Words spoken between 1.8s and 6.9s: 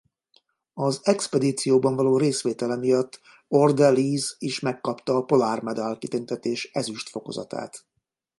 való részvétele miatt Orde-Lees is megkapta a Polar Medal kitüntetés